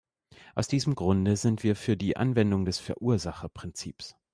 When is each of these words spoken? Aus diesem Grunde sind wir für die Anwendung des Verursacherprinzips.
Aus 0.55 0.67
diesem 0.67 0.95
Grunde 0.95 1.35
sind 1.37 1.61
wir 1.61 1.75
für 1.75 1.95
die 1.95 2.17
Anwendung 2.17 2.65
des 2.65 2.79
Verursacherprinzips. 2.79 4.15